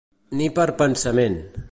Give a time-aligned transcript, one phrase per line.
[0.39, 1.37] Ni per pensament.